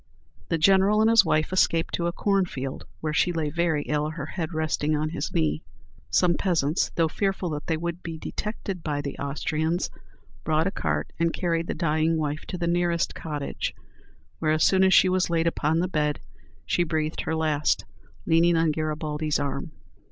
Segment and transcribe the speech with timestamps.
[0.49, 4.25] The General and his wife escaped to a cornfield, where she lay very ill, her
[4.25, 5.61] head resting on his knee.
[6.09, 9.91] Some peasants, though fearful that they would be detected by the Austrians,
[10.43, 13.75] brought a cart, and carried the dying wife to the nearest cottage,
[14.39, 16.19] where, as soon as she was laid upon the bed,
[16.65, 17.85] she breathed her last,
[18.25, 19.71] leaning on Garibaldi's arm.